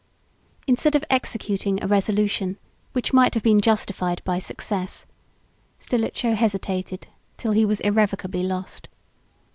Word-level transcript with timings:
Instead 0.65 0.95
of 0.95 1.05
executing 1.11 1.79
a 1.83 1.87
resolution, 1.87 2.57
which 2.93 3.13
might 3.13 3.35
have 3.35 3.43
been 3.43 3.61
justified 3.61 4.19
by 4.25 4.39
success, 4.39 5.05
Stilicho 5.77 6.33
hesitated 6.33 7.05
till 7.37 7.51
he 7.51 7.65
was 7.65 7.81
irrecoverably 7.81 8.41
lost. 8.41 8.87